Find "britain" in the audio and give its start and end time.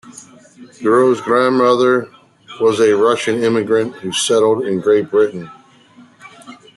5.11-5.51